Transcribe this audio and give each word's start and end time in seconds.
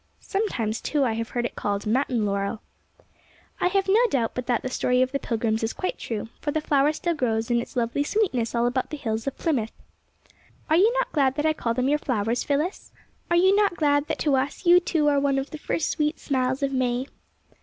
Sometimes, 0.21 0.81
too, 0.81 1.03
I 1.03 1.13
have 1.13 1.29
heard 1.29 1.45
it 1.45 1.53
called' 1.55 1.85
mountain 1.85 2.25
laurel.' 2.25 2.63
^' 2.99 3.03
I 3.59 3.67
have 3.67 3.87
no 3.87 4.03
doubt 4.09 4.33
but 4.33 4.47
that 4.47 4.63
the 4.63 4.67
story 4.69 5.03
of 5.03 5.11
the 5.11 5.19
Pilgrims 5.19 5.61
is 5.63 5.73
quite 5.73 5.99
true, 5.99 6.27
for 6.39 6.49
the 6.49 6.59
flower 6.59 6.91
still 6.91 7.13
grows 7.13 7.45
FROM 7.49 7.57
UNDER 7.57 7.65
THE 7.65 7.65
PINES 7.65 7.73
51 7.73 7.83
in 7.83 7.85
its 7.85 7.91
lovely 7.93 8.03
sweetness 8.03 8.55
all 8.55 8.65
about 8.65 8.89
the 8.89 8.97
hills 8.97 9.27
of 9.27 9.37
Plymouth." 9.37 9.73
Are 10.71 10.75
you 10.77 10.91
not 10.93 11.11
glad 11.11 11.35
that 11.35 11.45
I 11.45 11.53
call 11.53 11.75
them 11.75 11.87
your 11.87 11.99
flowers, 11.99 12.43
Phyllis'? 12.43 12.91
Are 13.29 13.37
you 13.37 13.55
not 13.55 13.77
glad 13.77 14.07
that 14.07 14.17
to 14.21 14.35
us, 14.35 14.65
you, 14.65 14.79
too, 14.79 15.07
are 15.07 15.19
one 15.19 15.37
of' 15.37 15.51
the 15.51 15.59
first 15.59 15.91
sweet 15.91 16.19
smiles 16.19 16.63
of 16.63 16.73
May? 16.73 17.05